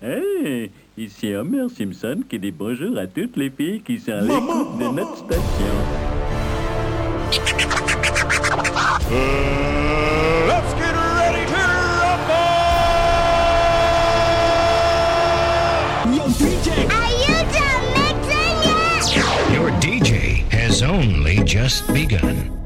Hey, 0.00 0.70
ici 0.96 1.34
Homer 1.34 1.68
Simpson 1.76 2.22
qui 2.28 2.38
dit 2.38 2.52
bonjour 2.52 2.96
à 2.98 3.08
toutes 3.08 3.36
les 3.36 3.50
filles 3.50 3.80
qui 3.80 3.98
sont 3.98 4.12
à 4.12 4.20
l'écoute 4.20 4.78
de 4.78 4.84
notre 4.94 5.16
station. 5.16 5.74
Let's 10.46 10.72
get 10.78 10.94
ready 10.94 11.46
to 11.46 11.58
Are 16.94 17.10
you 17.18 17.36
done 17.50 17.84
mixing 17.98 18.56
yet? 18.62 19.02
Your 19.52 19.70
DJ 19.80 20.44
has 20.52 20.84
only 20.84 21.42
just 21.44 21.92
begun. 21.92 22.57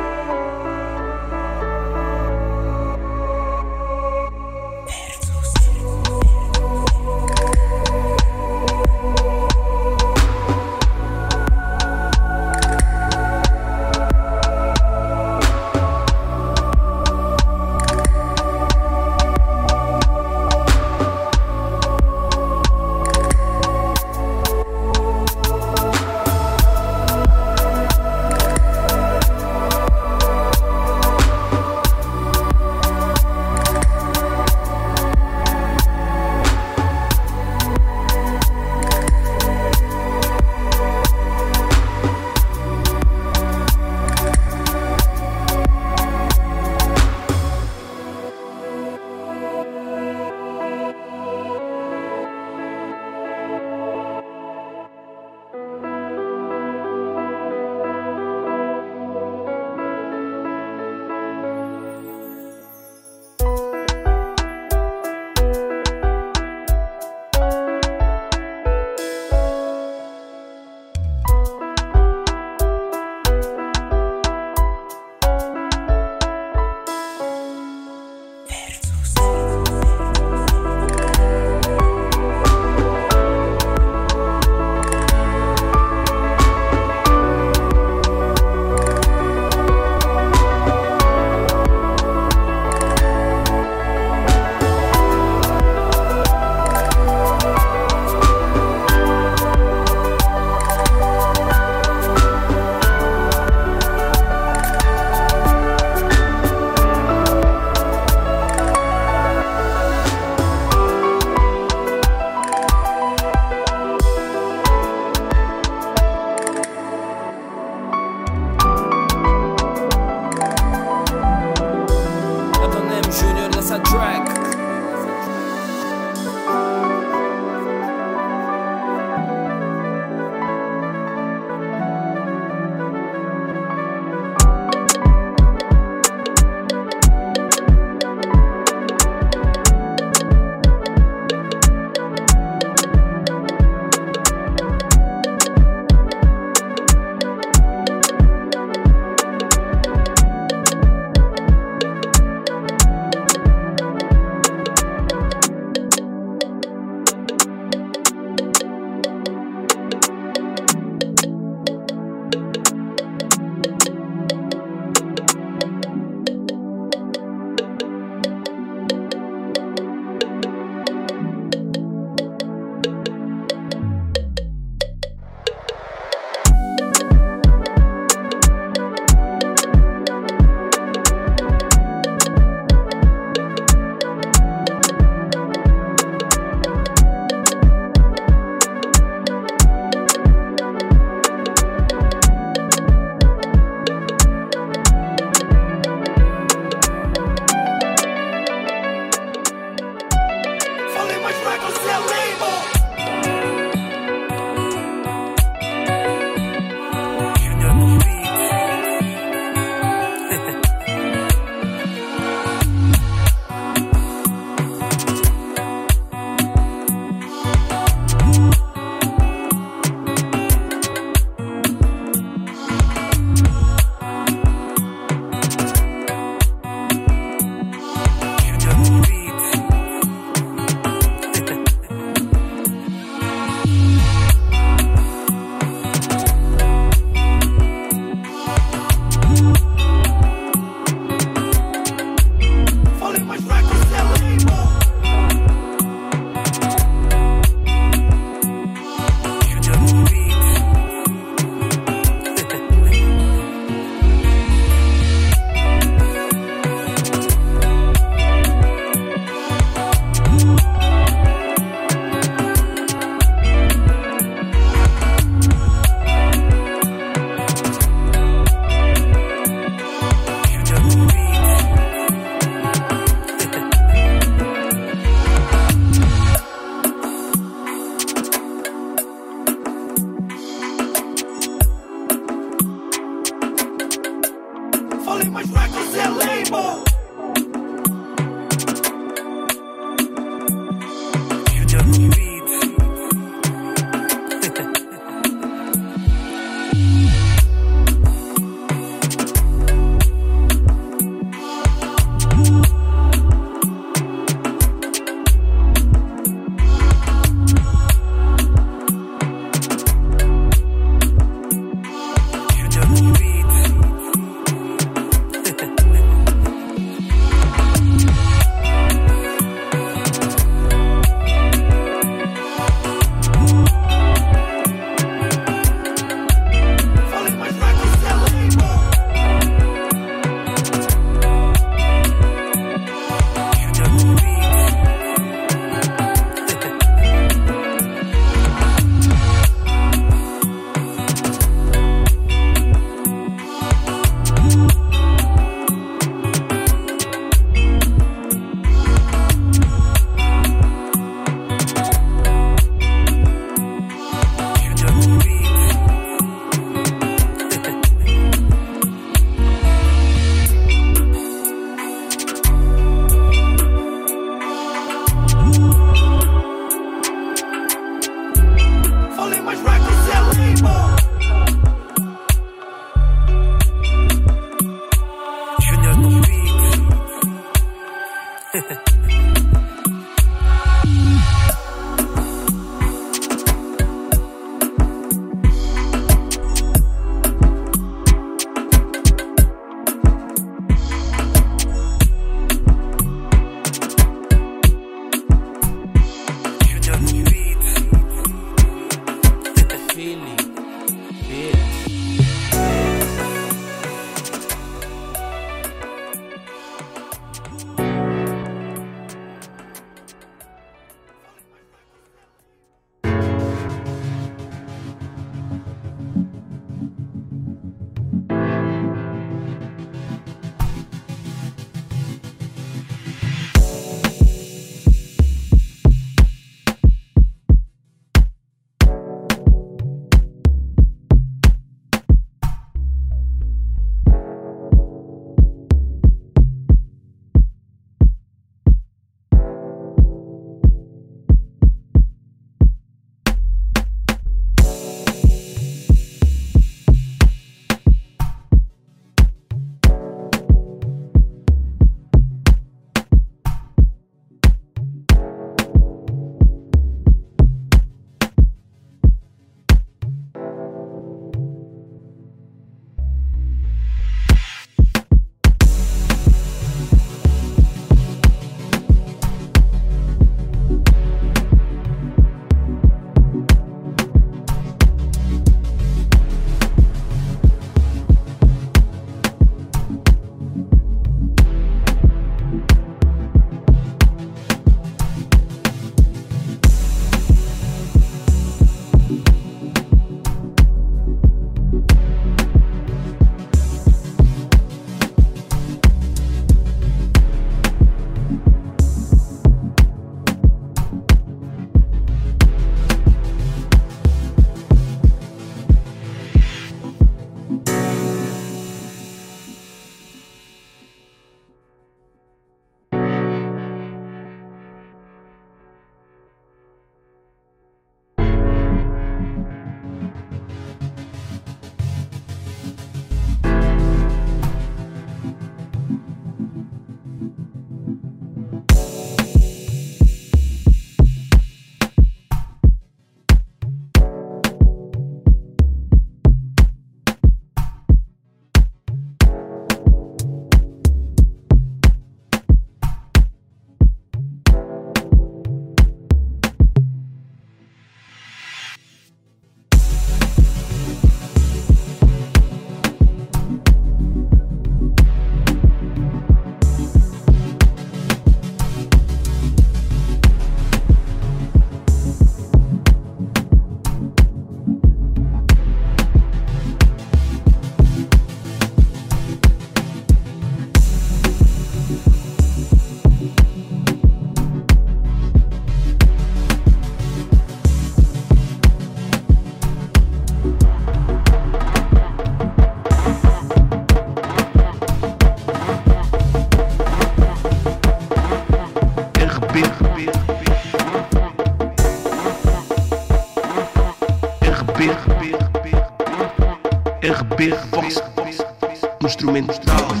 instruments. 599.35 600.00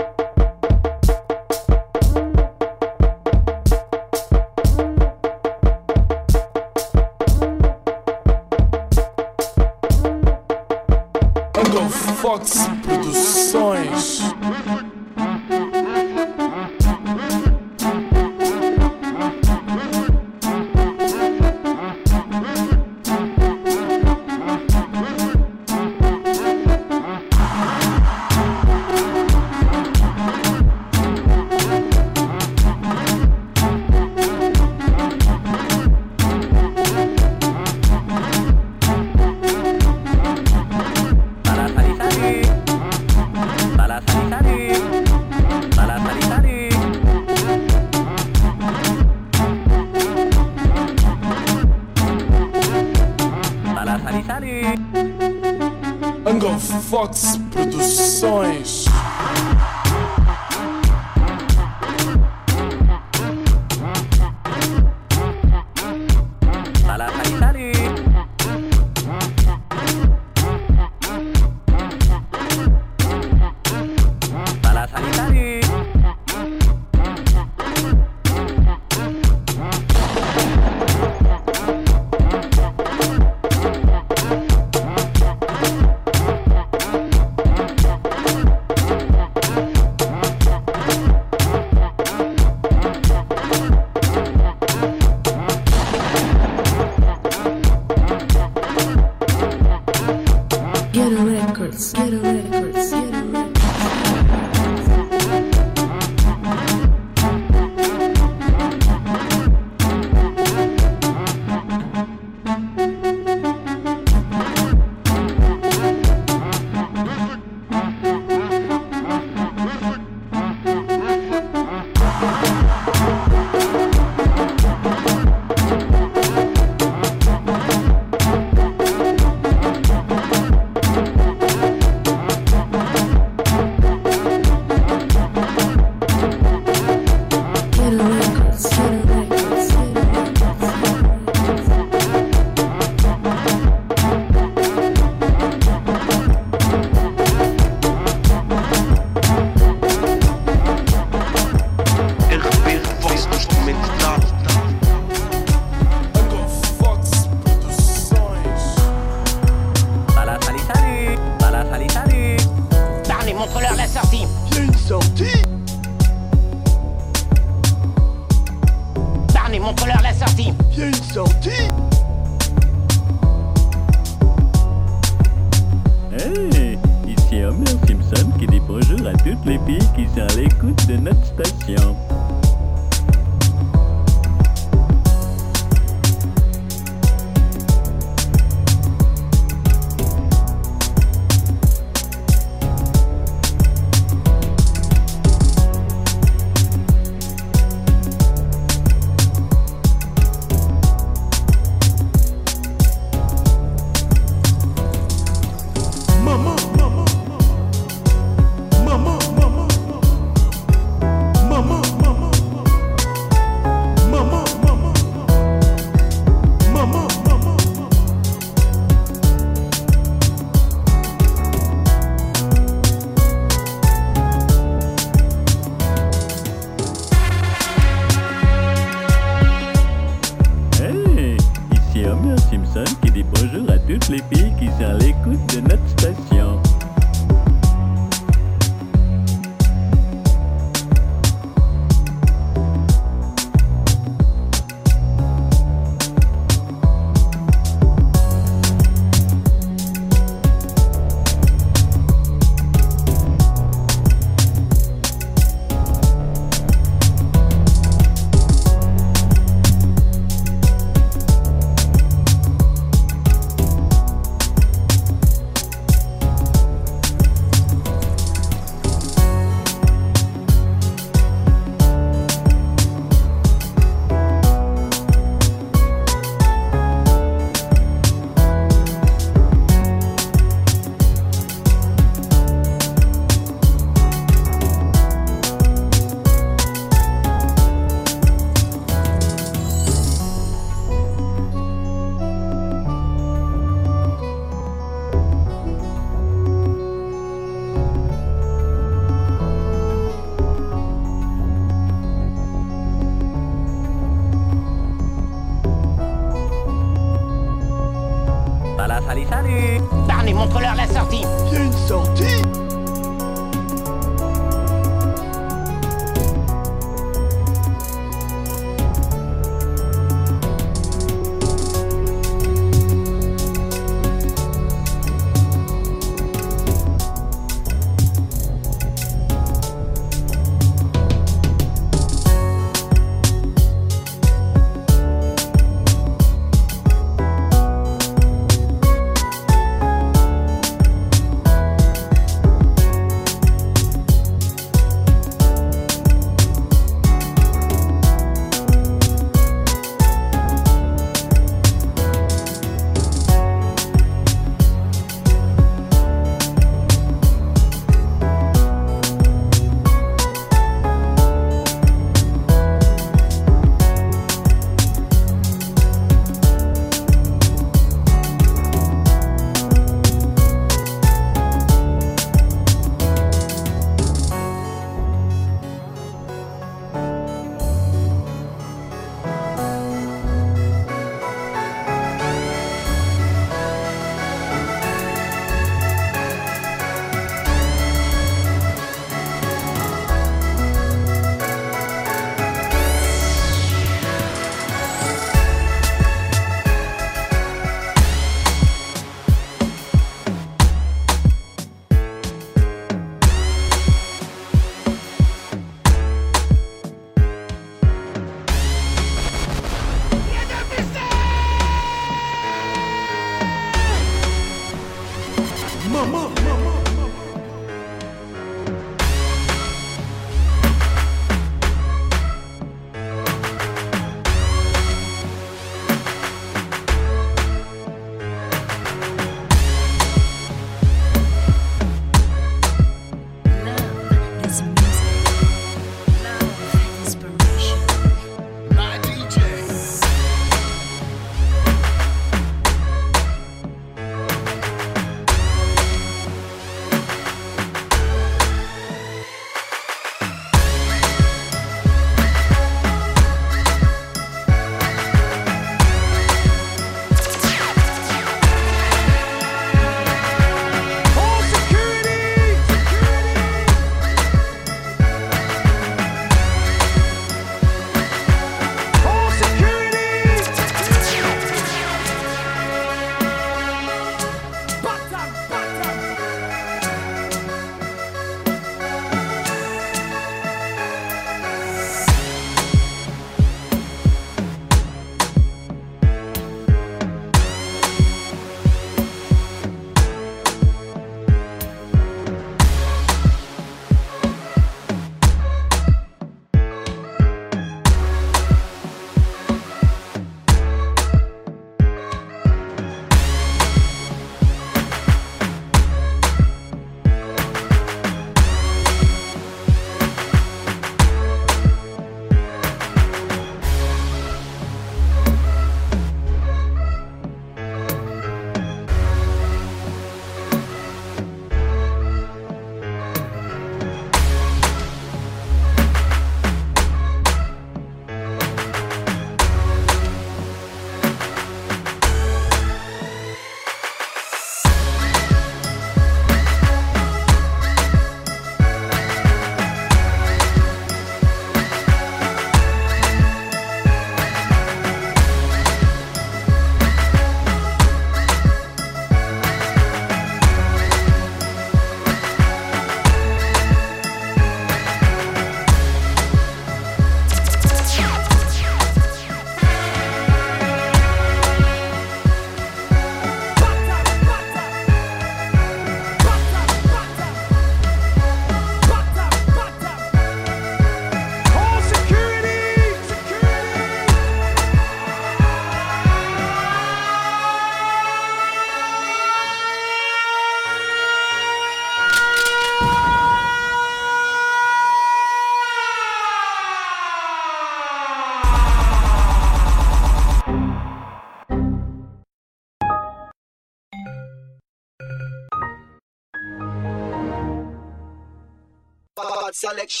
collection. 599.72 600.00